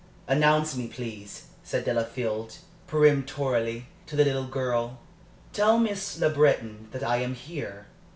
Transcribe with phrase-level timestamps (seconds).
[0.27, 2.55] "Announce me, please," said Delafield,
[2.87, 4.97] peremptorily, to the little girl.
[5.53, 7.85] "Tell Miss Le Breton that I am here."